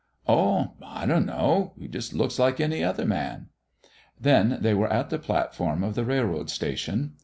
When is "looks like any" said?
2.15-2.83